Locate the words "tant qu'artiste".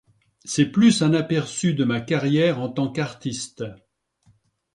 2.69-3.61